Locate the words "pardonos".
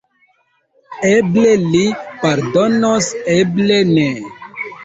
2.23-3.13